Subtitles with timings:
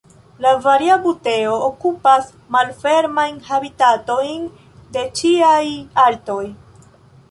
[0.43, 4.51] La Varia buteo okupas malfermajn habitatojn
[4.99, 5.65] de ĉiaj
[6.09, 6.45] altoj.